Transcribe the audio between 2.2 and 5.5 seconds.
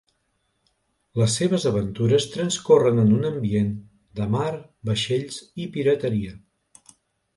transcorren en un ambient de mar, vaixells